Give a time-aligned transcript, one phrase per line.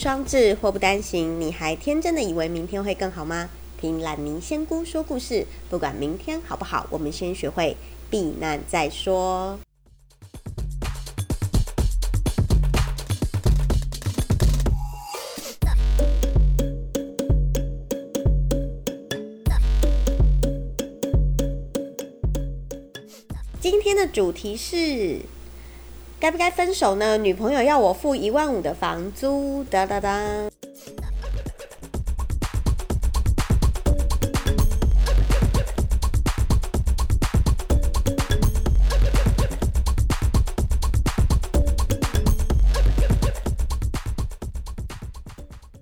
[0.00, 1.38] 双至，祸不单行。
[1.38, 3.50] 你还天真的以为明天会更好吗？
[3.78, 7.76] 听懒泥仙姑说故事，不管明天好不好，我们先学会
[8.08, 9.60] 避难再说。
[23.60, 25.20] 今天的主题是。
[26.20, 27.16] 该不该分手呢？
[27.16, 30.10] 女朋友要我付一万五的房租，哒哒哒。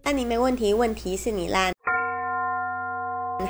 [0.05, 1.73] 烂泥没问题，问题是你烂。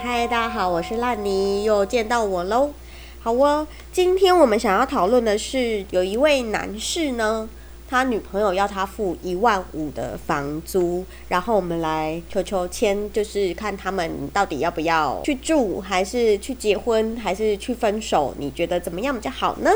[0.02, 2.70] 嗨，大家好，我是烂泥，又见到我喽。
[3.20, 7.48] 好哦，今天我们想要讨论的是，有一位男士呢，
[7.90, 18.32] 他女朋友要他付一万五的房租，然后我们来求求签，就是看他们到底要不要去住，还是去结婚，还是去分手？
[18.38, 19.70] 你觉得怎么样比较好呢？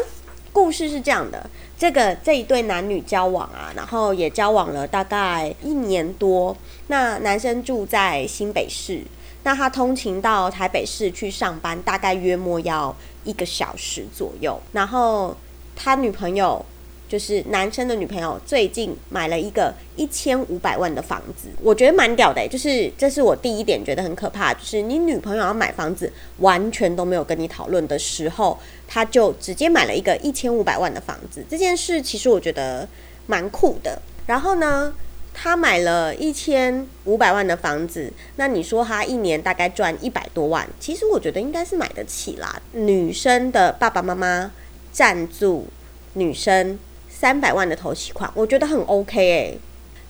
[0.52, 6.56] 故事是这样的，这个这一对男女交往啊，然后也交往了大概一年多，
[6.86, 9.02] 那男生住在新北市。
[9.44, 14.60] 那他通勤到台北市去上班，大概约莫要一个小时左右。
[14.72, 15.36] 然后
[15.74, 16.64] 他女朋友
[17.08, 22.46] 就是男生的女朋友，最近买了一个一千五百万的房子，我觉得蛮屌的。
[22.48, 31.44] 就是这是我第一点觉得很可怕，就是你女朋友要买房子，完全都没有跟你讨论的时候，他就直接买了一个一千五百万的房子。
[31.50, 32.88] 这件事其实我觉得
[33.26, 34.00] 蛮酷的。
[34.26, 34.94] 然后呢？
[35.34, 42.60] 他买了一千五百万的房子，那你说他一年大概赚一百多万，其实我觉得应该是买得起啦。
[42.72, 44.52] 女生的爸爸妈妈
[44.92, 45.66] 赞助
[46.12, 46.78] 女生
[47.08, 49.58] 三百万的头期款，我觉得很 OK 诶。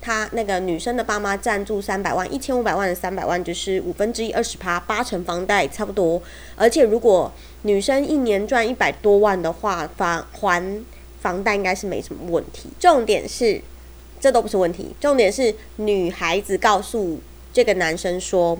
[0.01, 6.21] 他那个女生的爸妈赞助三百万，一千五百万的三百万就是五分之一二十趴，八成房贷差不多。
[6.57, 7.33] 而且如果
[7.63, 10.85] 女生一年赚一百多万的话，房还
[11.21, 12.69] 房贷应该是没什么问题。
[12.81, 13.63] 重点是。
[14.23, 17.19] 这都不是问题，重点是女孩子告诉
[17.53, 18.57] 这个男生说：“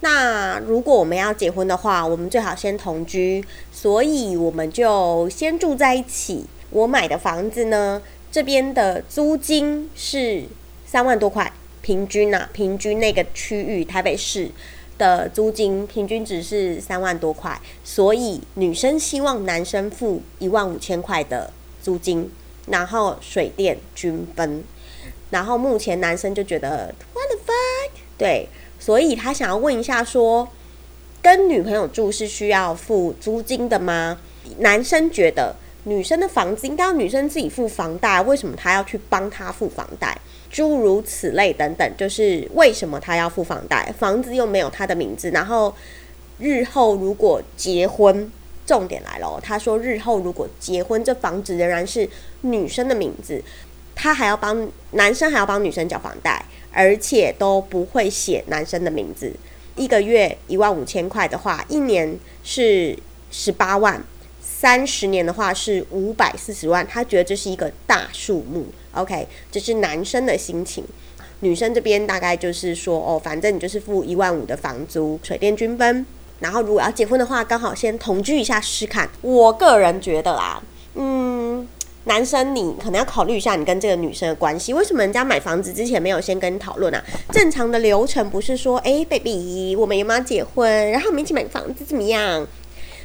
[0.00, 6.46] 那如果我们要结婚的话，我们最好先同居，所以我们就先住在一起。
[6.70, 8.00] 我买的房子呢，
[8.30, 10.44] 这边的租金是
[10.86, 14.50] 三万多块，平均啊，平均那个区域台北市
[14.96, 22.30] 的租金平均值是三万多块，所以女生希望男生付一万五千块的租金。”
[22.66, 24.62] 然后水电均分，
[25.30, 30.48] 然后目前男生就觉得 what the fuck，对，所以他想要问一下说，
[31.20, 34.18] 跟女朋友住是需要付租金的吗？
[34.58, 40.16] 男生觉得女生的房子应该要女生自己付房贷，为什么他要去帮他付房贷？
[40.48, 43.92] 诸如此类等等，就是为什么他要付房贷？
[43.98, 45.74] 房子又没有他的名字，然后
[46.38, 48.30] 日后如果结婚。
[48.66, 52.08] 重点来了，他说日后如果结婚，这房子仍然是
[52.42, 53.42] 女生的名字，
[53.94, 59.32] 他还要帮男生还要帮女生缴房贷，而且都不会写男生的名字。
[59.74, 62.96] 一个月一万五千块的话，一年是
[63.30, 64.02] 十八万，
[64.40, 66.86] 三十年的话是五百四十万。
[66.86, 68.66] 他觉得这是一个大数目。
[68.92, 70.84] OK，这是男生的心情，
[71.40, 76.04] 女生这边大概就是说，哦，反正你就是付一万五的房租，水电均分。
[76.42, 79.08] 然后，如果要结婚的话，刚好先同居一下试看。
[79.20, 80.60] 我个人觉得啦，
[80.96, 81.66] 嗯，
[82.04, 84.74] 男生你可能要考虑一下你跟这个女生的关系。
[84.74, 87.00] 为什么人家买房子之前没有先跟你讨论啊？
[87.30, 90.90] 正常的流程不是说，哎，baby，我们有没有结婚？
[90.90, 92.44] 然后我们一起买房子怎么样？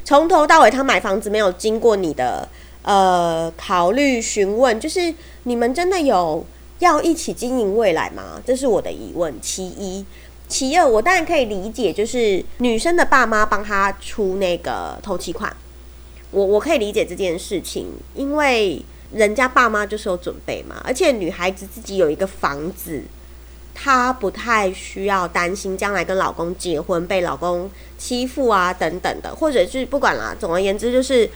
[0.04, 2.50] 从头到尾他买房子没有经过你的
[2.81, 6.44] 呃考虑询问，就是你们真的有
[6.80, 8.42] 要一起经营未来吗？
[8.44, 9.33] 这是我的疑问。
[9.40, 10.04] 其一。
[10.47, 15.55] 其二，我当然可以理解，就是女生的爸妈帮她出那个头期款，
[16.31, 18.81] 我我可以理解这件事情，因为
[19.13, 23.03] 人家爸妈就是有准备嘛，而且女孩子自己有一个房子，
[23.73, 31.29] 她不太需要担心将来跟老公结婚被老公欺负啊等等的，或者是不管啦，总而言之就是。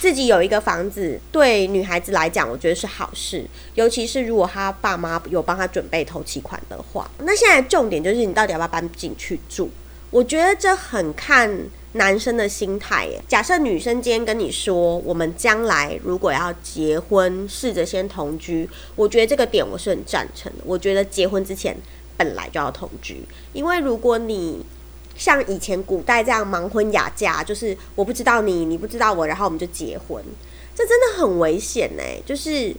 [0.00, 3.44] 自己有一个房子，对女孩子来讲，我觉得是好事。
[3.74, 9.68] 尤其是如果她爸妈有帮她准备头期款的话，那现在重点就是你到底要不要搬进去住？
[10.10, 11.54] 我觉得这很看
[11.92, 13.22] 男生的心态耶。
[13.28, 18.66] 假设女生今天跟你说，我们将来如果要结婚，试着先同居，
[18.96, 20.64] 我觉得这个点我是很赞成的。
[20.64, 21.76] 我觉得结婚之前
[22.16, 24.64] 本来就要同居，因为如果你
[25.20, 30.24] 像以前古代这样盲婚哑嫁，就是我不知道你，你不知道我，然后我们就结婚，
[30.74, 32.02] 这真的很危险呢。
[32.24, 32.74] 就是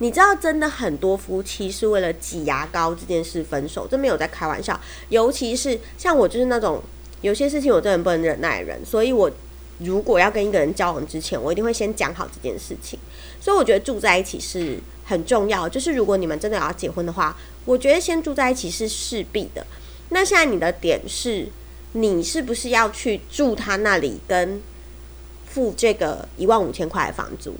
[0.00, 4.78] 你知道，真的很多夫妻是为了挤牙膏这件事分手，这没有在开玩笑。
[5.08, 6.82] 尤其是像我，就是那种
[7.22, 9.30] 有些事情我真的不能忍耐的人，所以我
[9.78, 12.98] 如果要跟一个人交往之前，我一定会先讲好这件事情。
[13.40, 17.34] 所以我觉得住在一起是很重要，就是如果你们真的要结婚的话，
[17.64, 19.66] 我觉得先住在一起是势必的。
[20.10, 21.48] 那现在你的点是，
[21.92, 24.60] 你是不是要去住他那里，跟
[25.46, 27.54] 付这个一万五千块的房租？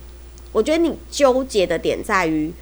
[0.53, 2.53] 我觉得你纠结的点在于，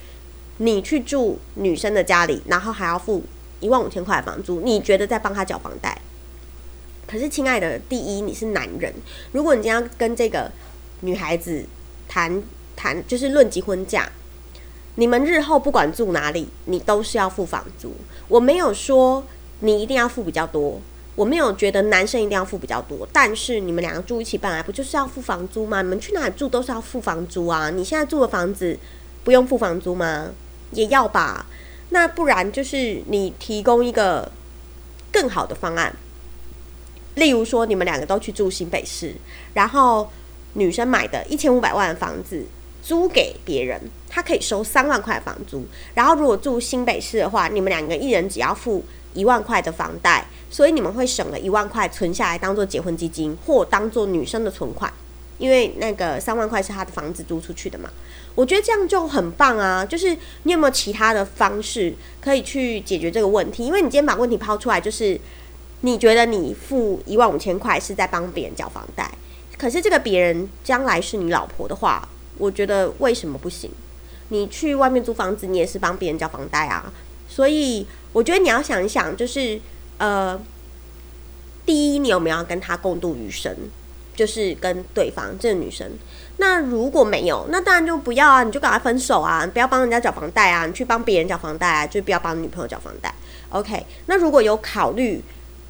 [0.58, 3.24] 你去住女生的家里，然后还要付
[3.60, 6.00] 一万五千块的房租，你觉得在帮他缴房贷？
[7.06, 8.92] 可是，亲爱的，第一，你是男人，
[9.32, 10.52] 如果你今天要跟这个
[11.00, 11.64] 女孩子
[12.06, 12.42] 谈
[12.76, 14.12] 谈，就是论及婚嫁，
[14.96, 17.94] 你们日后不管住哪里，你都是要付房租。
[18.28, 19.24] 我没有说
[19.60, 20.80] 你一定要付比较多。
[21.14, 25.82] 我没有觉得男生一定要付比较多，但是你们两个住一起本来不就是要付房租吗？
[25.82, 27.70] 你们去哪里住都是要付房租啊！
[27.70, 28.78] 你现在住的房子
[29.24, 30.28] 不用付房租吗？
[30.70, 31.46] 也要吧。
[31.88, 34.30] 那不然就是你提供一个
[35.10, 35.92] 更好的方案，
[37.16, 39.16] 例如说你们两个都去住新北市，
[39.54, 40.08] 然后
[40.52, 42.46] 女生买的一千五百万的房子
[42.80, 45.66] 租给别人，他可以收三万块房租。
[45.94, 48.84] 然后如果住新北市的话，你们两个一人只要付
[49.14, 50.26] 一万块的房贷。
[50.50, 54.90] 所以你们会省了一万块存下来当做结婚基金，或当做女生的存款，
[55.36, 57.90] 因为那个三万块是他的房子租出去的嘛。
[58.34, 59.84] 我觉得这样就很棒啊！
[59.84, 63.66] 就是你有没有其他的方式可以去解决这个问题？
[63.66, 65.20] 因为你今天把问题抛出来，就是
[65.82, 69.10] 你觉得你付一万五千块是在帮别人缴房贷，
[69.58, 72.08] 可是这个别人将来是你老婆的话，
[72.38, 73.70] 我觉得为什么不行？
[74.28, 76.90] 你去外面租房子，你也是帮别人缴房贷啊。
[77.38, 79.60] 所以我觉得你要想一想，就是。
[79.98, 80.40] 呃，
[81.66, 83.52] 第一，你有没有要跟他共度余生？
[84.14, 85.90] 就是跟对方这个女生。
[86.36, 93.12] 那如果没有，那当然就不要啊，你就跟他分手啊，不要帮人家缴房贷啊，你去帮别人缴房贷啊，就不要帮女朋友缴房贷。
[93.48, 95.20] OK，那如果有考虑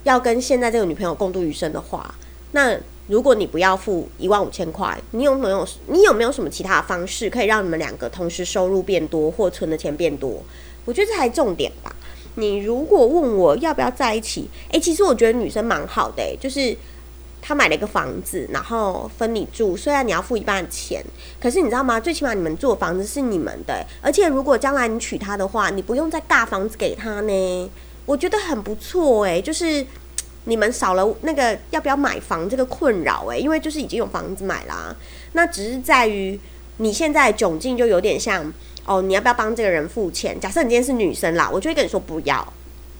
[0.05, 2.15] 要跟现在这个女朋友共度余生的话，
[2.53, 10.43] 那如果你不要付一万五千块，你有没有你有没有什么其他的方式可以让你们两个同时收入变多或存的钱变多？
[10.89, 11.95] 我觉得这才重点吧。
[12.37, 16.75] 你如果问我要不要在一起，诶，其实我觉得女生蛮好的，就是
[17.43, 21.05] 她买了一个房子，然后分你住，虽然你要付一半钱，
[21.39, 22.01] 可是你知道吗？
[22.01, 27.71] 最起码你们住的房子是你们的，而且如果将来你娶她的话，你不用再大房子给她呢，
[28.07, 29.85] 我觉得很不错诶，就是
[30.45, 34.97] 你们少了那个要不要买房这个困扰诶，因为就是已经有房子买啦，
[35.33, 36.41] 那只是在于
[36.79, 38.51] 你现在窘境就有点像。
[38.89, 40.41] 哦，你要不要帮这个人付钱？
[40.41, 42.53] 假设你今天是女生啦，我就会跟你说不要，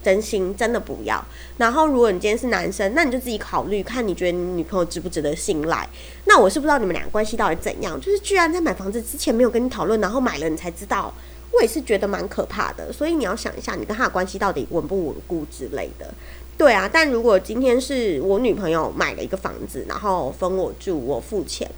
[0.03, 1.25] 真心真的不要。
[1.57, 5.89] 然后如果你今天是男生，那你就自己考虑，看你觉得你女朋友值不值得信赖。
[6.27, 11.11] 那我是不知道你们俩关系到底怎样，就是居然在买房子之前没有跟你讨论，然后买了你才知道，
[11.53, 12.93] 我也是觉得蛮可怕的。
[12.93, 16.13] 所以你要想一下，你跟他的关系到底稳不稳固之类的。
[16.59, 21.71] 对啊，但如果今天是我女朋友买了一个房子，然后分我住，我付钱。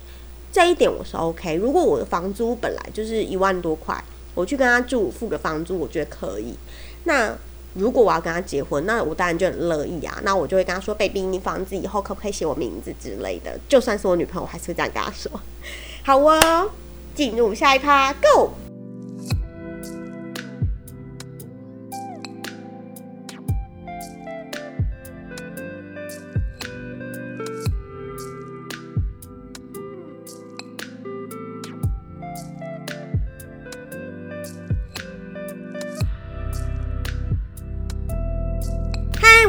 [0.52, 1.54] 这一点我是 OK。
[1.54, 4.02] 如果我的房租本来就是一万多块，
[4.34, 6.54] 我去跟他住付个房租，我觉得可以。
[7.04, 7.32] 那
[7.74, 10.20] 如果我要跟他结婚，那我当然就很乐意啊。
[10.24, 15.30] 那我就会跟他说：“baby，你房子以后可不可以写我名字之类的？”就算是我女朋友，我还是会这样跟他说。
[16.02, 16.70] 好哦，
[17.14, 18.69] 进入下一趴，Go。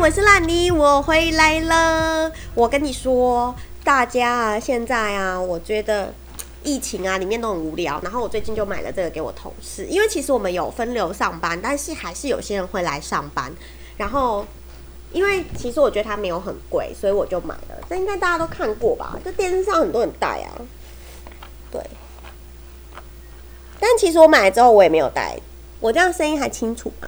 [0.01, 2.31] 我是烂泥，我回来了。
[2.55, 3.53] 我跟你说，
[3.84, 6.12] 大家啊，现在啊，我觉得
[6.63, 8.01] 疫情啊，里面都很无聊。
[8.01, 13.53] 然后我最近就买了这个给我同事，因为其实我们有分流上班，但是还是有些人会来上班。
[13.96, 14.43] 然后，
[15.12, 17.77] 因为其实我觉得它没有很贵，所以我就买了。
[17.88, 19.20] 这应该大家都看过吧？
[19.24, 20.58] 就电视上很多人戴啊。
[21.70, 21.79] 对。
[23.79, 25.39] 但其实我买了之后，我也没有戴。
[25.79, 27.08] 我这样声音还清楚吗？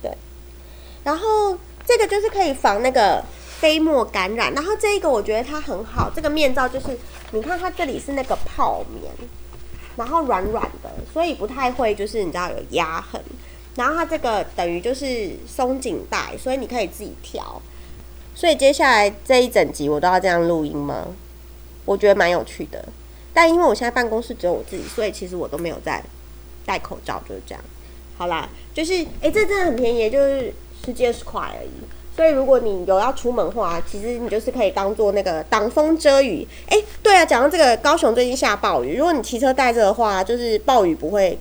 [0.00, 0.10] 对。
[1.04, 1.58] 然后。
[1.86, 3.22] 这个就是可以防那个
[3.58, 6.96] 飞沫感染，然后这一个我觉得它很好，这个面罩就是
[7.32, 9.12] 你看它这里是那个泡棉，
[9.96, 13.20] 然后软软的，所以不太会就是你知道有压痕，
[13.74, 17.60] 然后它这个等于就是松紧带，所以你可以自己调。
[18.34, 21.08] 所以接下来这一整集我都要这样录音吗？
[21.84, 22.84] 我觉得蛮有趣的，
[23.34, 26.02] 但因为我现在办公室只有我自己，所以其实我都没有在
[26.64, 27.62] 戴口罩，就是这样。
[28.16, 30.52] 好啦，就是哎，这真的很便宜，就是。
[30.84, 36.46] 十几二十块而已，所以如果你有要出门的话，其实你就是可以当做那个挡风遮雨。
[36.68, 41.38] 哎，对啊，讲到这个，高雄最近下暴雨，如果你骑车带着的话，就是暴雨不会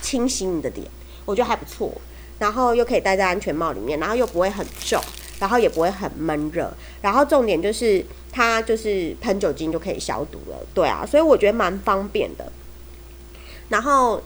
[0.00, 0.86] 清洗你的脸，
[1.24, 1.92] 我觉得还不错。
[2.38, 5.00] 然后又可以戴在安全帽里面，然后又不会很重，
[5.38, 6.70] 然后也不会很闷热。
[7.00, 12.50] 然后重点就是它就是喷酒精就可以消毒了，对啊，所以我觉得蛮方便的。
[13.68, 14.20] 然后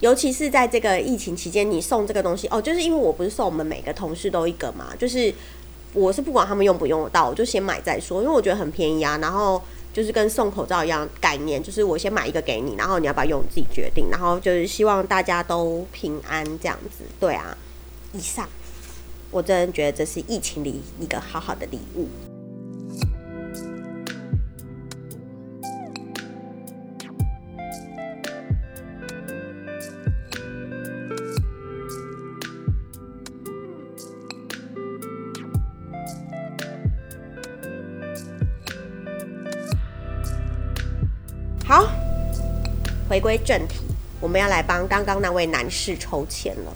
[0.00, 5.32] 尤其是在这个疫情期间，你送这个东西哦，就是因为我不是送我们每个同事都一个嘛，就是
[5.92, 9.18] 我是不管他们用不用得到，我就先买再说，因为我觉得很便宜啊。
[9.18, 14.08] 然后就是跟送口罩一样概念，就是我先买一个给你，然后你要不要用自己决定。
[14.10, 17.56] 然后就是希望大家都平安这样子，对啊。
[18.12, 18.48] 以上，
[19.30, 22.08] 我真的觉得这是疫情里一个好好的礼物。
[43.10, 43.80] 回归正题，
[44.20, 46.72] 我们要来帮刚刚那位男士抽签了。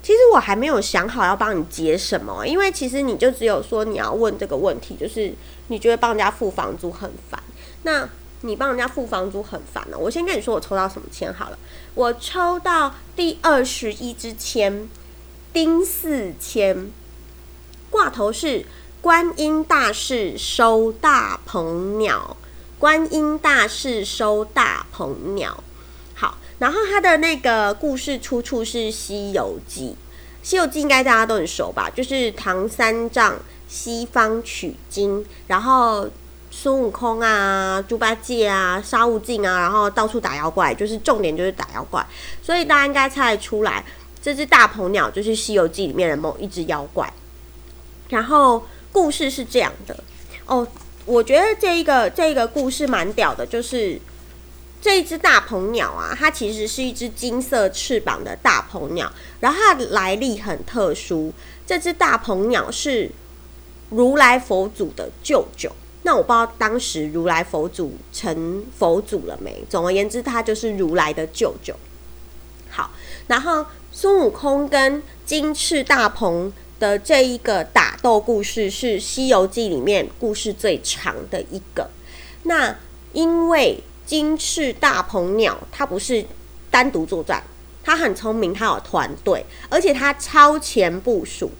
[0.00, 5.34] 其实我还没有想好要帮你结什么，因为其实你就只有说你要问这个问题，就是
[5.66, 7.42] 你觉得帮人家付房租很烦。
[7.82, 8.08] 那
[8.42, 9.98] 你帮人家付房租很烦呢？
[9.98, 11.58] 我先跟你说我抽到什么签好了，
[11.94, 14.88] 我抽到第二十一支签，
[15.52, 16.92] 丁四签，
[17.90, 18.64] 挂头是
[19.00, 22.33] 观音大士收大鹏鸟。
[22.84, 25.64] 观音大士收大鹏鸟，
[26.14, 29.86] 好，然后他的那个故事出处是《西游记》，
[30.42, 31.88] 《西游记》应该大家都很熟吧？
[31.88, 33.36] 就是唐三藏
[33.66, 36.06] 西方取经，然后
[36.50, 42.06] 孙悟空啊、猪八戒啊、沙悟净啊，然后到处打妖怪，就是重点就是打妖怪，
[42.42, 43.82] 所以大家应该猜得出来，
[44.20, 47.10] 这只大鹏鸟就是《西游记》里面的某一只妖怪。
[48.10, 49.98] 然后故事是这样的
[50.44, 50.68] 哦。
[51.06, 54.00] 我觉得这一个这一个故事蛮屌的，就是
[54.80, 61.32] 这一只大鹏鸟啊，它其实是一只金色翅膀的大鹏鸟，然后它的来历很特殊。
[61.66, 63.10] 这只大鹏鸟是
[63.90, 65.70] 如来佛祖的舅舅，
[66.02, 69.62] 那我不知道当时如来佛祖成佛祖了没。
[69.68, 71.74] 总而言之，它就是如来的舅舅。
[72.70, 72.90] 好，
[73.26, 76.52] 然后孙悟空跟金翅大鹏。
[76.78, 81.88] 的这一个打斗故事是《西游记》里面故事最长的一个。
[82.42, 82.76] 那
[83.12, 86.24] 因为金翅大鹏鸟，它不是
[86.70, 87.42] 单独作战，
[87.82, 91.50] 它很聪明，它有团队，而且它超前部署。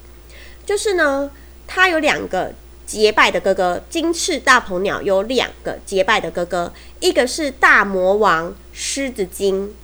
[0.66, 1.30] 就是呢，
[1.66, 2.52] 它有两个
[2.86, 9.74] 结拜的哥哥，金翅大鹏鸟有两个结拜的哥哥，一个是大魔王狮子精，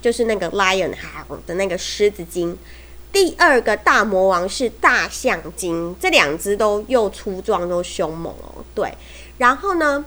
[0.00, 2.56] 就是那个 lion 好的那个狮子精。
[3.10, 8.62] 第二个大魔王是大象精，这两只都又粗壮又凶猛哦。
[8.74, 8.92] 对，
[9.38, 10.04] 然后呢，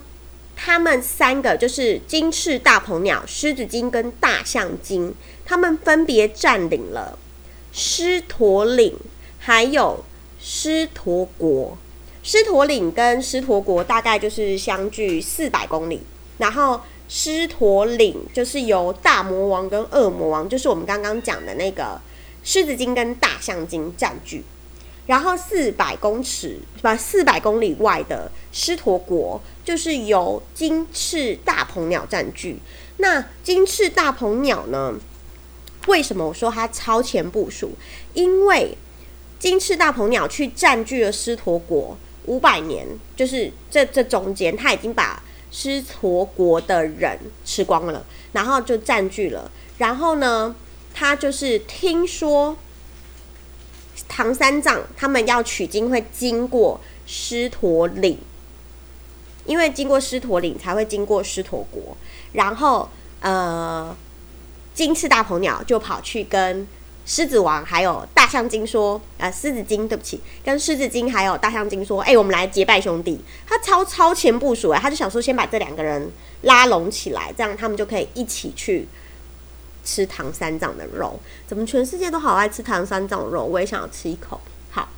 [0.55, 7.17] 他们三个就是金翅大鹏鸟、狮子精跟大象精，他们分别占领了
[7.73, 8.95] 狮驼岭，
[9.39, 10.03] 还有
[10.39, 11.77] 狮驼国。
[12.23, 16.01] 狮驼岭跟狮驼国大概就是相距四百公里，
[16.37, 16.79] 然后
[17.09, 21.99] 狮驼岭就是由大魔王跟恶魔王，就是我们刚刚讲的那个。
[22.43, 24.43] 狮子精跟大象精占据，
[25.05, 32.57] 然后四百公尺不四百公里外的狮驼国就是由金翅大鹏鸟占据。
[32.97, 34.95] 那金翅大鹏鸟呢？
[35.87, 37.71] 为什么我说它超前部署？
[38.13, 38.77] 因为
[39.39, 45.21] 金翅大鹏鸟去占据了狮驼国五百年，就是这这中间，它已经把
[45.51, 49.51] 狮驼国的人吃光了，然后就占据了。
[49.77, 50.55] 然后呢？
[50.93, 52.57] 他就是听说
[54.07, 58.17] 唐三藏他们要取经会经过狮驼岭，
[59.45, 61.95] 因为经过狮驼岭才会经过狮驼国，
[62.33, 62.89] 然后
[63.21, 63.95] 呃
[64.73, 66.67] 金翅大鹏鸟就跑去跟
[67.05, 76.11] 狮子王还有大象精说，呃狮子精对不起，跟狮子精还有大象精说，哎我们来结拜兄弟，他超超前部署哎，他就想说先把这两个人
[76.43, 78.87] 拉拢起来，这样他们就可以一起去。
[79.83, 83.43] 吃唐三藏的肉，怎么全世界都好爱吃唐三藏的肉？
[83.43, 84.39] 我也想要吃一口。
[84.69, 84.89] 好，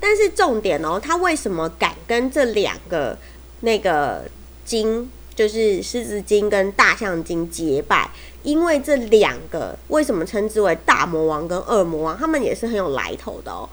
[0.00, 3.18] 但是重点哦，他为什么敢跟这两个
[3.60, 4.28] 那个
[4.64, 8.10] 精，就是狮子精跟大象精结拜？
[8.42, 12.16] 因为这两个为什么称之为大魔王跟二魔王？
[12.16, 13.68] 他们也是很有来头的哦。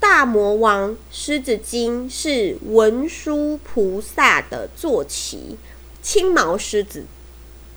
[0.00, 5.56] 大魔王狮子精是文殊菩萨的坐骑，
[6.02, 7.04] 青毛狮子，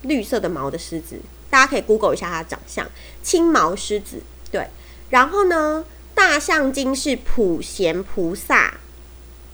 [0.02, 1.20] 绿色的毛的狮子。
[1.50, 2.86] 大家可以 Google 一下它的长相，
[3.22, 4.66] 青毛狮子，对。
[5.10, 8.74] 然后呢，大象精是普贤菩萨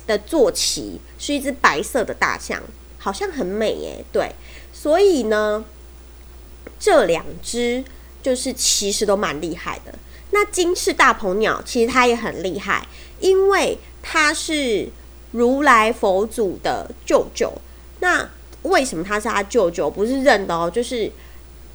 [0.07, 2.61] 的坐骑，是一只白色的大象，
[2.99, 4.05] 好像很美耶。
[4.13, 4.35] 对，
[4.73, 5.65] 所以呢，
[6.81, 7.85] 这两只
[8.23, 9.95] 就是其实都蛮厉害的。
[10.31, 12.89] 那金翅大鹏鸟其实它也很厉害，
[13.21, 14.89] 因为它是
[15.31, 17.53] 如来佛祖的舅舅。
[18.01, 18.29] 那
[18.63, 19.91] 为什么他是他舅舅？
[19.91, 21.11] 不是认的哦，就是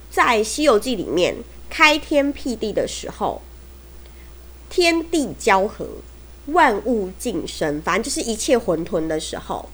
[0.10, 1.36] 在《西游记》里面
[1.70, 3.42] 开天辟地的时候，
[4.70, 5.88] 天地交合，
[6.48, 9.70] 万物竞生，反正就是一切混沌的时候。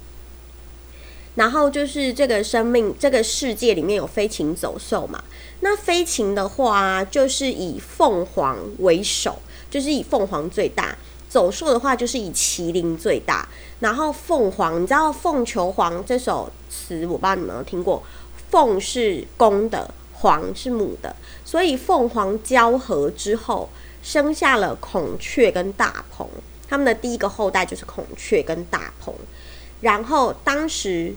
[1.36, 5.22] 然后就是这个生命，这个世界里面有飞禽走兽嘛。
[5.60, 9.40] 那飞禽的话，就是以凤凰为首，
[9.70, 10.96] 就是以凤凰最大；
[11.28, 13.50] 走兽的话，就是以麒麟最大。
[13.82, 18.02] 然后凤凰，你知道《凤求凰》这首词，我不知道你们有听过。
[18.50, 19.94] 凤是公的，
[20.26, 23.70] 凰是母的，所以凤凰交合之后，
[24.02, 26.28] 生下了孔雀跟大鹏。
[26.68, 29.14] 他们的第一个后代就是孔雀跟大鹏。
[29.82, 31.14] 然后当时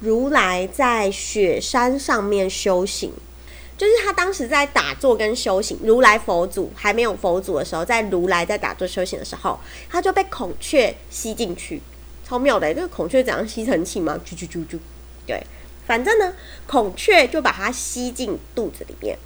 [0.00, 3.10] 如来在雪山上面修行，
[3.78, 5.78] 就是他当时在打坐跟修行。
[5.82, 11.80] 如来佛祖还没有佛祖的时候，在如来在打坐修行的时候，他就被孔雀吸进去，
[12.28, 12.74] 超妙的。
[12.74, 14.20] 这个孔雀怎样吸尘器吗？
[14.26, 14.78] 啾啾啾啾，
[15.26, 15.42] 对，
[15.86, 16.32] 反正呢，
[16.66, 19.16] 孔雀就把它吸进肚子里面。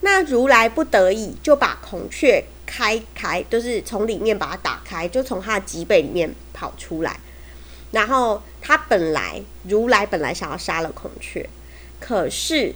[0.00, 7.18] 那如来不得已就把孔雀开开，就是从里面把它打开，就从它的脊背里面跑出来。
[7.90, 11.48] 然后他本来如来本来想要杀了孔雀，
[11.98, 12.74] 可是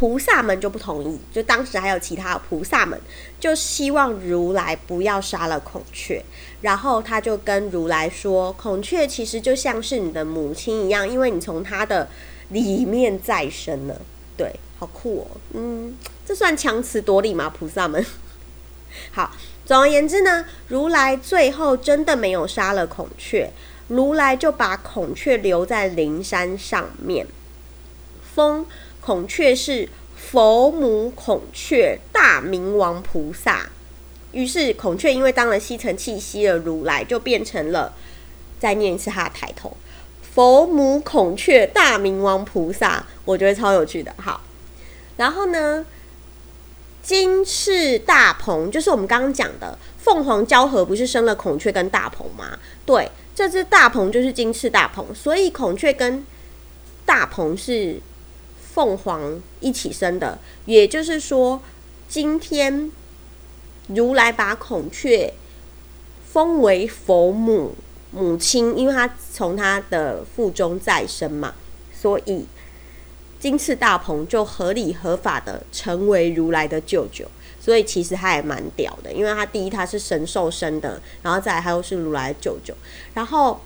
[0.00, 1.18] 菩萨们就不同意。
[1.30, 2.98] 就当时还有其他菩萨们，
[3.38, 6.24] 就希望如来不要杀了孔雀。
[6.62, 12.08] 然后他就跟如来说：“孔雀其实就像是你的母亲一样，因为你从它的
[12.48, 14.00] 里面再生了。”
[14.38, 15.36] 对，好酷哦。
[15.52, 17.52] 嗯，这算强词夺理吗？
[17.54, 18.02] 菩萨们。
[19.12, 19.30] 好，
[19.66, 23.50] 总而言之呢，如来最后真的没有杀了孔雀。
[23.88, 27.26] 如来就把孔雀留在灵山上面，
[28.34, 28.64] 封
[29.10, 33.68] 孔雀是佛母孔雀大明王菩萨。
[34.30, 37.92] 于是孔雀因为当了吸尘器吸了如来，就变成了
[38.60, 39.76] 再念一次他的抬头，
[40.32, 43.04] 佛母孔雀大明王菩萨。
[43.24, 44.14] 我觉得超有趣的。
[44.16, 44.42] 好，
[45.16, 45.84] 然后呢，
[47.02, 52.56] 金翅大鹏就是我们刚刚讲的凤凰交合，不是生了孔雀跟大鹏吗？
[52.86, 53.10] 对。
[53.34, 56.24] 这只大鹏就是金翅大鹏，所以孔雀跟
[57.04, 57.98] 大鹏是
[58.74, 60.38] 凤凰一起生的。
[60.66, 61.60] 也就是说，
[62.08, 62.90] 今天
[63.88, 65.34] 如来把孔雀
[66.32, 67.74] 封为佛母
[68.12, 71.54] 母亲，因为他从他的腹中再生嘛，
[71.92, 72.46] 所以
[73.38, 77.26] 金翅大鹏就合理合法的成为如来的舅舅。
[77.62, 82.74] 所以其实他也蛮屌的，因为他第一他是神兽生的，然后再来他又是如来的舅舅。
[83.12, 83.60] 然后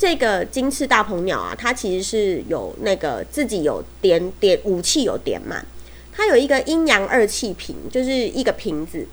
[0.00, 5.62] 这个金翅大鹏鸟啊，它其实是有那个自己有点点武器有点满，
[6.10, 9.06] 它有一个阴阳二气瓶，就是一个瓶子。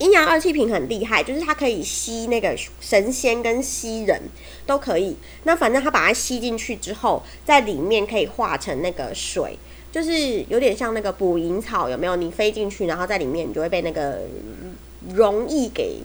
[0.00, 4.20] 阴阳二气瓶很厉害，就是它可以吸那个神仙跟吸人
[4.66, 5.16] 都可以。
[5.44, 9.56] 那反正它把它吸进去之后，在里面可以化成那个水。
[9.92, 12.16] 就是有点像那个捕蝇草，有没有？
[12.16, 14.22] 你飞进去，然后在里面，你就会被那个
[15.14, 16.00] 容易给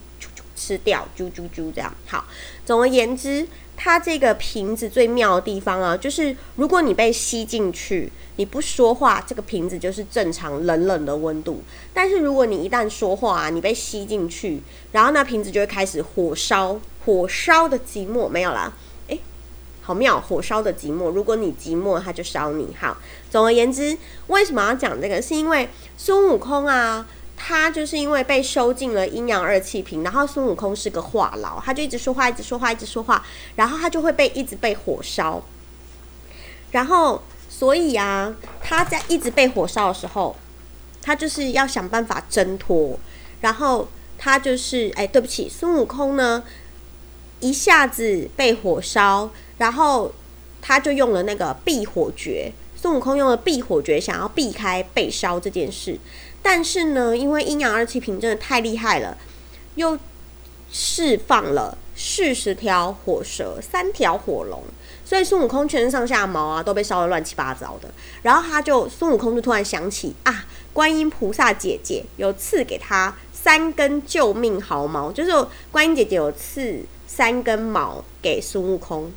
[0.55, 1.91] 吃掉，啾啾啾这样。
[2.05, 2.25] 好，
[2.63, 11.61] 总而言之，它这个瓶子最妙的地方啊，就是如果你被吸进去，你不说话，这个瓶子就是正常冷冷的温度。
[11.93, 14.61] 但是如果你一旦说话啊，你被吸进去，
[14.91, 18.73] 然后那瓶子就会开始火烧，火烧的寂寞没有了。
[19.81, 21.11] 好妙，火烧的寂寞。
[21.11, 22.75] 如果你寂寞，它就烧你。
[22.77, 22.97] 好，
[23.29, 25.21] 总而言之，为什么要讲这个？
[25.21, 27.07] 是因为孙悟空啊，
[27.39, 33.23] 他就是因为被收进了阴阳二气瓶，然后孙悟空是个话痨，他就一直说话，一直说话，一直说话，
[33.55, 35.41] 然后他就会被一直被火烧。
[36.71, 40.35] 然后，所以啊，他在一直被火烧的时候，
[41.01, 42.99] 他就是要想办法挣脱。
[43.39, 46.43] 然后他就是，哎，对不起，孙悟空呢，
[47.39, 49.29] 一下子被火烧。
[49.59, 50.11] 然后
[50.61, 55.97] 他就用了那个避火诀，孙悟空用了避火诀，想要避开被烧这件事。
[56.49, 59.17] 但是呢，因为阴阳二气瓶真的太厉害了，
[59.75, 59.99] 又
[60.71, 64.63] 释放了四十条火蛇、三条火龙，
[65.03, 67.89] 所以孙悟空全身上下毛啊都被烧得乱七八糟的。
[68.21, 75.31] 然后他就孙悟空就突然想起啊，观音菩萨姐姐有赐给他三根救命毫毛，就是
[75.69, 79.11] 观音姐姐有赐三根毛给孙悟空。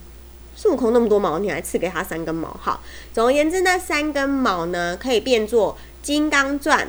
[0.57, 2.49] 孙悟空那么多毛，你还赐给他三根毛？
[2.61, 2.83] 好，
[3.15, 6.89] 总而言之，那三根毛呢，可以变作金刚钻、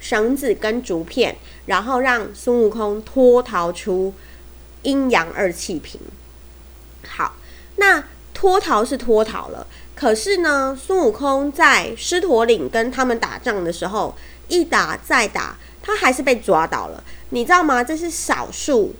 [0.00, 4.14] 绳子跟竹片，然后让孙悟空脱逃出
[4.82, 6.00] 阴阳二气瓶。
[7.06, 7.36] 好，
[7.76, 14.16] 那脱逃是脱逃了，可是呢，孙悟空在狮驼岭跟他们打仗的时候，
[14.48, 17.02] 一打再打，他还是被抓到了。
[17.30, 17.82] 你知道吗？
[17.82, 18.94] 这是少数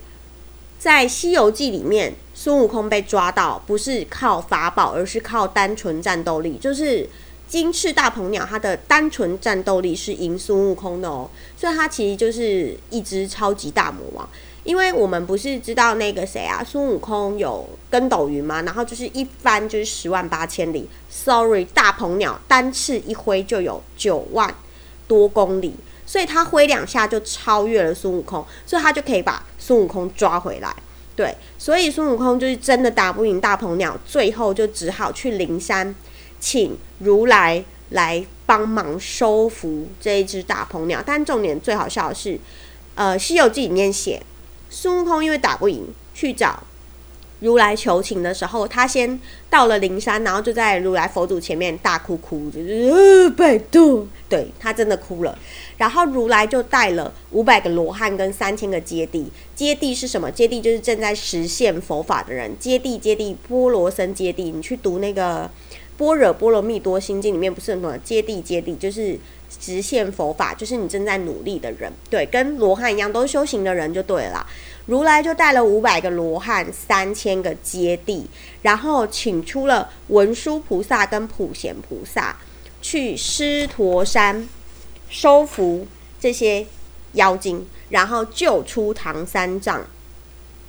[0.77, 7.09] 在《西游记》里面孙悟空被抓到，不是靠法宝，而是靠单纯战斗力，就是。
[7.49, 14.29] 金翅大鹏鸟，它的单纯战斗力是赢孙悟空的哦，所以它其实就是一只超级大魔王。
[14.63, 18.61] 因为我们不是知道那个谁啊，孙悟空有跟斗云吗？
[18.61, 24.53] 然后就是一翻就是十万八千里，sorry，大鹏鸟单翅一挥就有九万
[25.07, 25.73] 多公里，
[26.05, 30.75] 所以它挥两下就超越了孙悟空，所以它就可以把孙悟空抓回来。
[31.15, 35.95] 对，所以孙悟空就是真的打不赢大鹏鸟，最后就只好去灵山。
[36.39, 42.39] 请如来来帮忙收服这一只大鹏鸟，但重点最好笑的是，
[42.95, 44.21] 呃，《西游记》里面写
[44.69, 46.63] 孙悟空因为打不赢，去找
[47.41, 55.37] 如来求情的时候，他先到了灵山，然后就在如来佛祖前面大哭哭，就是呃，拜托，对他真的哭了。
[55.77, 59.25] 然后如来就带了 五百个罗汉跟三千个揭谛，
[59.55, 60.29] 揭谛是什么？
[60.31, 65.49] 揭谛就是正在实现佛法的人，揭谛揭谛波罗僧揭谛，你去读那个。
[65.99, 69.19] 般若波罗蜜多心经里面不是很多接地接地，就是
[69.59, 74.47] 实现佛法，就是你正在努力的人，对，跟罗汉一样，都是修行的人就对了。
[74.85, 78.25] 如来就带了五百个罗汉，三千个接地，
[78.61, 82.37] 然后请出了文殊菩萨跟普贤菩萨
[82.81, 84.47] 去狮驼山
[85.09, 85.85] 收服
[86.17, 86.65] 这些
[87.13, 89.85] 妖精，然后救出唐三藏，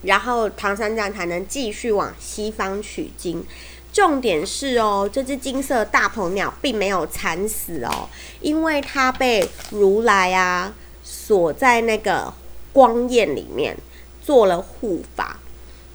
[0.02, 3.44] 然后唐三藏才能继续往西方取经。
[3.92, 8.08] 重点是哦，这只金色大鹏鸟并没有惨死哦，
[8.40, 10.72] 因为它被如来啊
[11.02, 12.32] 锁在那个
[12.72, 13.76] 光焰里面
[14.22, 15.38] 做了护法，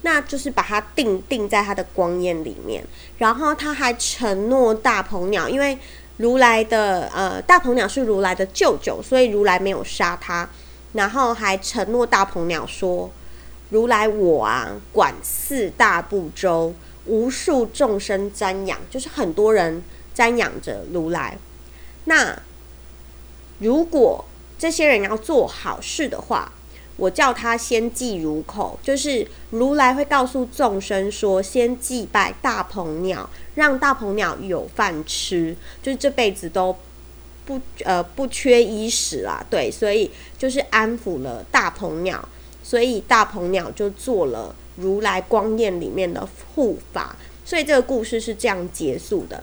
[0.02, 2.84] 那就是把它定定在它的光焰里面。
[3.16, 5.78] 然后他还承诺大鹏鸟，因为
[6.18, 10.46] 如来的呃大鹏鸟是如来的舅舅，所以如来没有杀他。
[10.92, 13.10] 然后还承诺大鹏鸟说
[13.70, 16.74] ：“如来我啊管四大部洲。”
[17.06, 19.82] 无数众生瞻仰，就是很多人
[20.14, 21.38] 瞻仰着如来。
[22.04, 22.40] 那
[23.58, 24.24] 如果
[24.58, 26.52] 这些人要做好事的话，
[26.96, 36.74] 我叫他先祭如口，就是如来会告诉众生说，先祭拜大鹏鸟，让大鹏鸟有饭吃，就是这辈子都
[37.44, 39.44] 不呃不缺衣食啦。
[39.50, 42.26] 对，所以就是安抚了大鹏鸟，
[42.62, 44.54] 所以大鹏鸟就做了。
[44.76, 49.42] 如来光焰里面的护法，所以这个故事是这样结束的。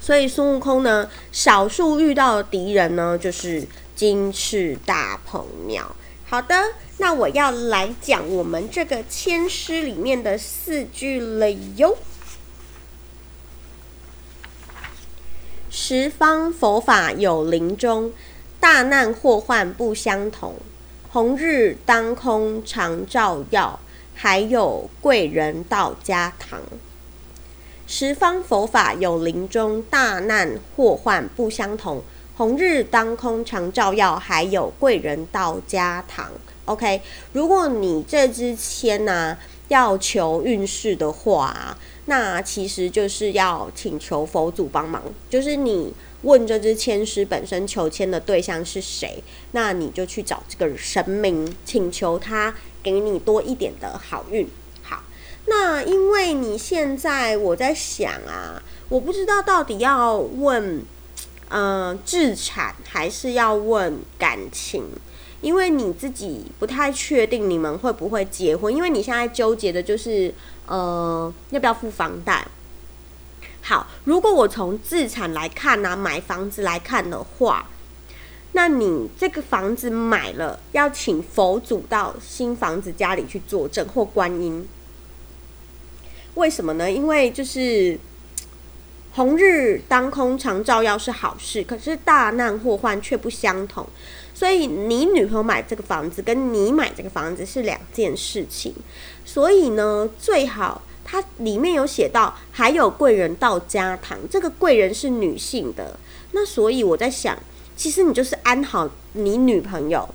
[0.00, 5.94] 所以孙悟空呢，少数遇到的敌人呢，就是金翅大鹏鸟。
[6.26, 6.54] 好的，
[6.98, 11.96] 那我要来讲我们这个千诗里面的四句了哟。
[15.70, 18.12] 十方佛法有灵中，
[18.58, 20.56] 大难祸患不相同。
[21.10, 23.78] 红日当空常照耀。
[24.14, 26.60] 还有贵人到家堂，
[27.86, 32.02] 十方佛法有灵中，大难祸患不相同。
[32.36, 36.32] 红日当空常照耀，还有贵人到家堂。
[36.64, 37.00] OK，
[37.32, 39.36] 如果你这支签呢
[39.68, 45.02] 要求运势的话，那其实就是要请求佛祖帮忙。
[45.30, 49.22] 就是你问这支签师本身求签的对象是谁，
[49.52, 52.54] 那你就去找这个神明，请求他。
[52.84, 54.46] 给你多一点的好运，
[54.82, 55.02] 好。
[55.46, 60.84] 那因为你现在我在想啊，我不知道到底要问，
[61.48, 64.84] 嗯，自产还是要问感情，
[65.40, 70.34] 因为你自己不太确定你们会不会结婚，因为你现在纠结的就是，
[70.66, 72.46] 呃，要不要付房贷。
[73.62, 77.66] 好，如果我从自产来看呢，买房子来看的话。
[78.56, 84.64] 那你这个房子买了，要请佛祖到新房子家里去作证或观音，
[86.34, 86.88] 为什么呢？
[86.88, 87.98] 因为就是
[89.14, 93.84] 红日当空常照耀是好事，可是大难祸患却不相同，
[94.32, 98.72] 所以你女朋友买这个房子跟你买这个房子是两件事情，
[99.24, 105.98] 所以呢，最好它里面有写到还有贵人到家堂，这个贵人是女性的，
[106.30, 107.36] 那所以我在想。
[107.76, 110.08] 其实你就是安好你女朋友，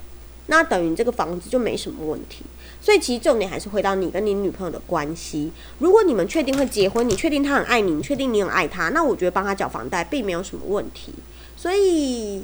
[0.48, 2.44] 那等于这个房子就没什么问题。
[2.82, 5.52] 所以其实重点还是回到你跟你女朋友的关系。
[5.80, 11.14] 如果你们确定会结婚，你确定他很爱你，你确定你很爱他，那我觉得帮他缴房贷并没有什么问题。
[11.58, 12.44] 所以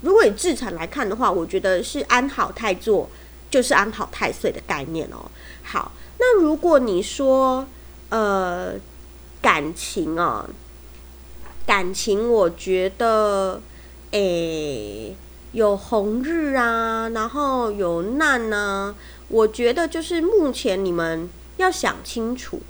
[0.00, 3.10] 如果以自产来看的话，我觉得是安好太做
[3.50, 5.30] 就是安好太岁的概念哦。
[5.62, 7.66] 好，那如果你说
[8.08, 8.72] 呃
[9.42, 10.48] 感情哦。
[11.66, 13.60] 感情，我觉得，
[14.12, 15.14] 诶，
[15.52, 18.94] 有红日啊，然后有难啊，
[19.28, 22.60] 我觉得就是目前你们要想清楚，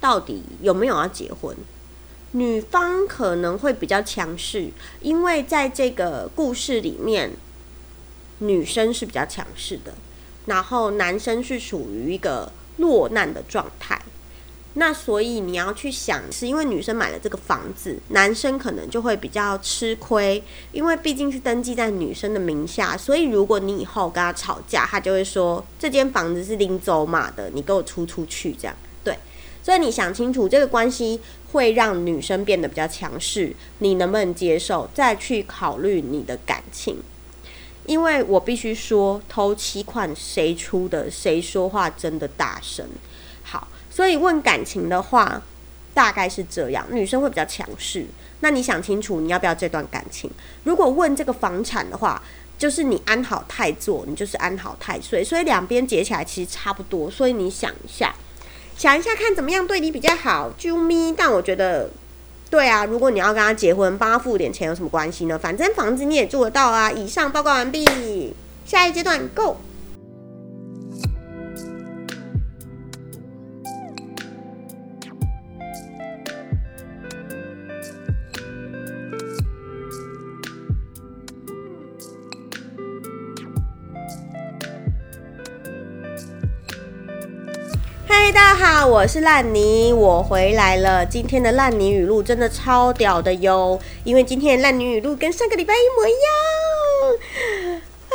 [0.00, 1.56] 到底有没有要结婚。
[2.32, 7.32] 女方可能会比较强势，因为在这个故事里面，
[8.40, 9.94] 女生是比较强势的，
[10.46, 14.02] 然后男生是属于一个落难的状态。
[14.78, 22.96] 那所以你要去想，是因为女生买了这个房子，男生可能就会比较吃亏，因为毕竟是登记在女生的名下。
[22.96, 28.76] 所以如果你以后跟他吵架，他就会说这间房子是拎走马的，你给我出出去这样。
[29.02, 29.18] 对，
[29.62, 31.20] 所以你想清楚这个关系。
[31.52, 34.90] 会让女生变得比较强势，你能不能接受？
[34.92, 36.98] 再去考虑你的感情，
[37.86, 42.84] 因为我必须说，头七款谁出的，谁说话真的大声。
[43.96, 45.40] 所以问感情的话，
[45.94, 48.04] 大概是这样，女生会比较强势。
[48.40, 50.30] 那你想清楚，你要不要这段感情？
[50.64, 52.22] 如果问这个房产的话，
[52.58, 57.10] 就是你安好太座，你就是安好太岁，所以两边结起来其实差不多。
[57.10, 58.14] 所以你想一下。
[58.76, 61.14] 想一下，看怎么样对你比较好，啾咪。
[61.16, 61.88] 但我觉得，
[62.50, 65.38] 对啊，如果你要跟他结婚，帮他付点钱有什么关系呢？
[65.38, 66.92] 反正房子你也住得到啊。
[66.92, 68.34] 以上报告完毕，
[68.66, 69.56] 下一阶段 Go。
[88.88, 91.04] 我是烂泥，我回来了。
[91.04, 97.18] 今天的烂泥语录真的超屌的哟，因为今天的烂泥语录跟上个礼拜一模一样。
[98.08, 98.14] 啊，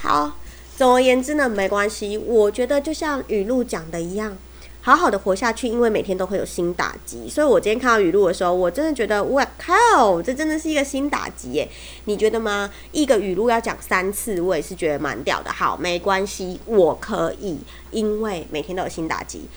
[0.00, 0.32] 好，
[0.74, 4.38] 总而言之呢，没关系，我觉得就像语录讲的一样。
[4.80, 7.28] 好好的活下去，因为每天都会有新打击。
[7.28, 11.68] 所以我今天看到语录的时候，我真的觉得，哇靠，这真的是一个新打击耶！
[12.06, 12.70] 你觉得吗？
[12.92, 15.52] 一个语录要讲三次，我也是觉得蛮屌的。
[15.52, 17.58] 好，没关系，我可以，
[17.90, 19.48] 因为每天都有新打击。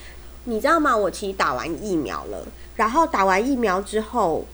[0.49, 0.97] 你知道吗？
[0.97, 4.45] 我其实打完疫苗了，然后打完疫苗之后，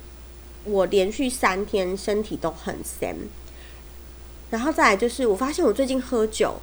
[0.65, 3.15] 我连续三天身体都很酸。
[4.49, 6.55] 然后再来就是，我发现我最近喝酒。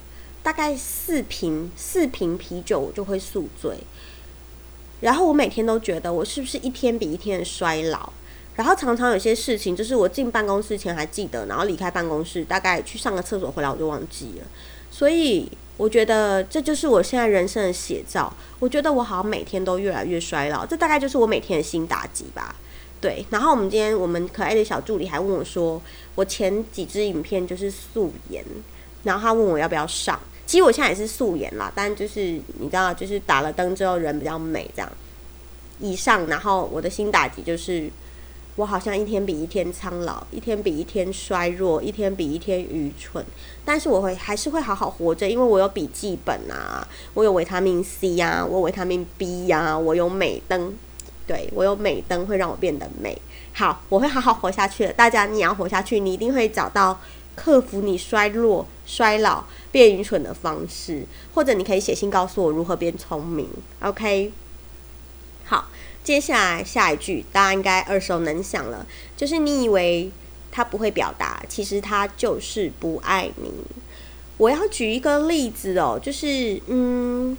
[0.42, 3.78] 大概四瓶四瓶啤酒，我就会宿醉。
[5.00, 8.12] 然后我每天都觉得，我是不是一天比一天的衰老？
[8.56, 14.46] 然后常常有些事情，就是我进办公室前还记得，然后离开办公室，大概去上个厕所回来，我就忘记了。
[14.90, 15.48] 所以
[15.82, 18.32] 我觉得这就是我现在人生的写照。
[18.60, 22.54] 我觉得我好像每天都越来越衰老，这大概就是我每天的新打击吧。
[23.00, 23.26] 对。
[23.30, 25.82] 然后我们今天我们可爱的小助理还问我说，
[26.14, 28.44] 我前几支影片就是素颜，
[29.02, 30.16] 然后他问我要不要上。
[30.46, 32.20] 其实我现在也是素颜啦，但就是
[32.60, 34.88] 你知道，就是打了灯之后人比较美这样。
[35.80, 37.90] 以上，然后我的新打击就是，
[38.56, 43.24] 我好像一天比一天苍老，一天比一天衰弱，一天比一天愚蠢。
[43.64, 50.74] 但是我会还是会好好活着，因为我有笔记本啊，我有维他命 C 呀，我有维他命 B 呀，我有美灯，
[51.26, 53.20] 对我有美灯会让我变得美
[53.54, 54.92] 好，我会好好活下去的。
[54.92, 57.00] 大家你要活下去，你一定会找到
[57.34, 59.44] 克服你衰弱、衰老。
[59.72, 63.48] 变愚蠢的方式，或者你可以写信告诉我如何变聪明。
[63.80, 64.30] OK，
[65.46, 65.64] 好，
[66.04, 68.86] 接下来下一句大家应该耳熟能详了，
[69.16, 70.10] 就是你以为
[70.50, 73.52] 他不会表达，其实他就是不爱你。
[74.38, 77.36] 我要举一个例子哦，就是嗯，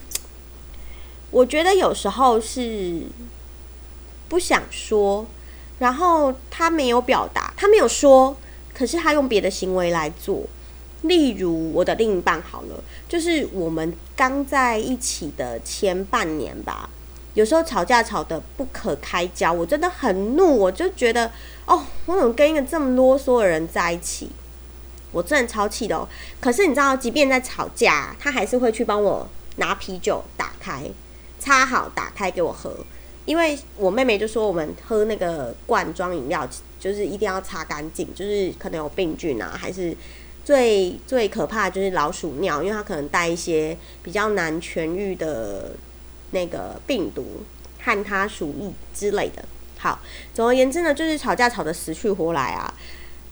[1.32, 3.02] 我觉得有时候是
[4.30, 5.26] 不想说，
[5.80, 8.38] 然后他没有表达，他没有说，
[8.74, 10.44] 可是他用别的行为来做。
[11.02, 16.90] 例如我的另一半好了，就是我们刚在一起的前半年吧，
[17.34, 21.32] 有时候吵架吵得不可开交，我真的很怒，我就觉得
[21.66, 24.30] 哦，我怎么跟一个这么啰嗦的人在一起？
[25.12, 26.08] 我真的超气的哦。
[26.40, 30.84] 可是你知道，即便在吵架，他还是会去帮我拿啤酒打开，
[31.40, 32.76] 擦好打开给我喝，
[33.26, 36.48] 因为我妹妹就说我们喝那个罐装饮料
[36.80, 39.96] 就是一定要擦干净，就是可能有病菌啊，还是。
[40.46, 45.72] 最最可怕的就是老鼠尿，因为它可能带一些比较难痊愈的
[46.34, 47.44] 那个病毒，
[47.82, 49.46] 和他鼠疫之类的。
[49.78, 50.00] 好，
[50.34, 52.74] 总而言之呢，就是吵架吵得死去活来啊，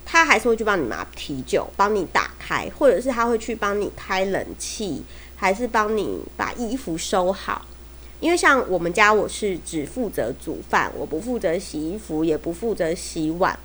[0.06, 5.04] 他还是会去帮你拿啤酒，帮你打开，或者是他会去帮你开冷气，
[5.36, 7.66] 还是帮你把衣服收好。
[8.20, 13.58] 因为像我们家，我是只负责煮饭，我不负责洗衣服，也不负责洗碗，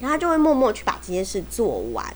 [0.00, 2.14] 然后他就会默默去把这些事做完。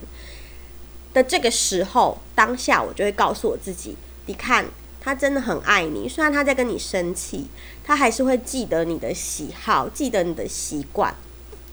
[1.13, 4.65] 的这个时候，当下我就会告诉我自己：，你看，
[5.01, 7.47] 他真的很爱你，虽然他在跟你生气，
[7.83, 11.15] 他还是会记得你的喜好，记得你的习惯，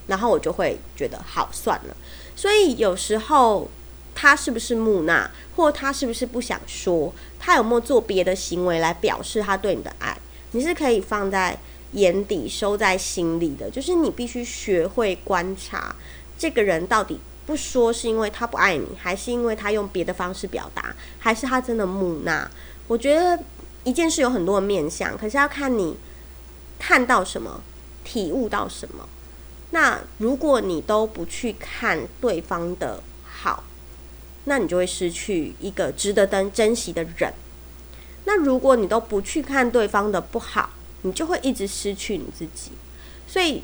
[0.07, 1.97] 然后我就会觉得好算了。
[2.35, 3.69] 所以有时候
[4.15, 10.17] 他是不是木讷，或他是不是不想说，他有没有做别的行为来表示他对你的爱，
[10.51, 11.59] 你是可以放在
[11.91, 13.69] 眼底、收在心里的。
[13.69, 15.93] 就是你必须学会观察
[16.37, 22.49] 这个人到底不说是因为他不爱你，还是因为他用别的方式表达，还是他真的木讷。
[22.87, 23.39] 我觉得
[23.83, 25.97] 一件事有很多的面相，可是要看你
[26.79, 27.61] 看到什么，
[28.03, 29.07] 体悟到什么。
[29.71, 33.63] 那如果你都不去看对方的好，
[34.45, 37.33] 那你就会失去一个值得珍珍惜的人。
[38.25, 40.69] 那如果你都不去看对方的不好，
[41.01, 42.71] 你就会一直失去你自己。
[43.27, 43.63] 所以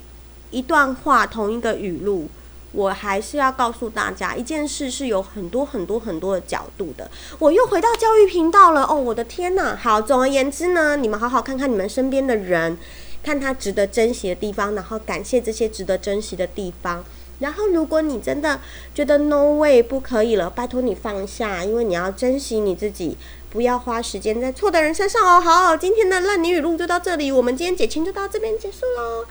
[0.51, 2.29] 一段话，同一个语录。
[2.73, 7.09] 我还是要告诉大家，一件事是有很多很多很多的角度的。
[7.39, 9.77] 我又回到教育频道了，哦，我的天呐！
[9.79, 12.75] 好，总而言之呢，你们好好看看你们身边的人，
[13.23, 17.05] 看他值得珍惜的地方，然后感谢这些值得珍惜的地方。
[17.39, 18.59] 然后，如果你真的
[18.95, 23.15] 觉得 no way 不可以了，拜托你放下，因为你要珍惜你自己，
[23.51, 25.39] 不要花时间在错的人身上哦。
[25.39, 29.25] 好，今天的烂泥语录就到这里，我们今天解清就到这边结束喽。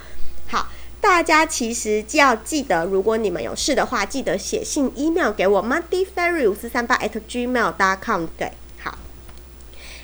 [0.48, 0.68] 好。
[1.02, 8.26] 大家其实要记得，如果你们有事的话，记得写信 email 给我 muddyfairy 五四三八 at gmail dot com。
[8.38, 8.96] 对，好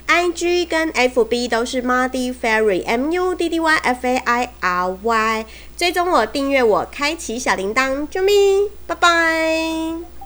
[0.08, 8.68] ，IG 跟 FB 都是 muddyfairy M U D D Y F A I R Y，追踪我，订阅我，开启小铃铛，救命！
[8.88, 10.17] 拜拜。